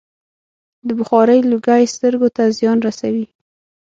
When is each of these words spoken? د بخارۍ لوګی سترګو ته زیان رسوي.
د 0.87 0.87
بخارۍ 0.99 1.39
لوګی 1.51 1.83
سترګو 1.95 2.27
ته 2.35 2.43
زیان 2.57 2.77
رسوي. 2.87 3.25